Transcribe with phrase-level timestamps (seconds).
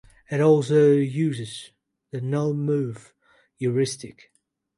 [0.31, 1.69] It also uses
[2.09, 3.13] the null-move
[3.59, 4.31] heuristic.